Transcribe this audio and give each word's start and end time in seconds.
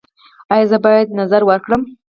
ایا 0.53 0.65
زه 0.71 0.77
باید 0.85 1.07
نذر 1.19 1.41
ورکړم؟ 1.45 1.81